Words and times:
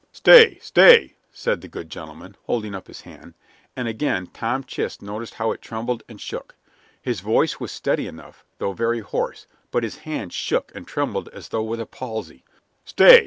"Stay! 0.11 0.57
stay!" 0.57 1.13
said 1.31 1.61
the 1.61 1.67
good 1.67 1.87
gentleman, 1.87 2.35
holding 2.47 2.73
up 2.73 2.87
his 2.87 3.01
hand; 3.01 3.35
and 3.75 3.87
again 3.87 4.25
Tom 4.25 4.63
Chist 4.63 5.03
noticed 5.03 5.35
how 5.35 5.51
it 5.51 5.61
trembled 5.61 6.01
and 6.09 6.19
shook. 6.19 6.55
His 7.03 7.19
voice 7.19 7.59
was 7.59 7.71
steady 7.71 8.07
enough, 8.07 8.43
though 8.57 8.73
very 8.73 9.01
hoarse, 9.01 9.45
but 9.69 9.83
his 9.83 9.97
hand 9.99 10.33
shook 10.33 10.71
and 10.73 10.87
trembled 10.87 11.29
as 11.33 11.49
though 11.49 11.61
with 11.61 11.79
a 11.79 11.85
palsy. 11.85 12.43
"Stay! 12.83 13.19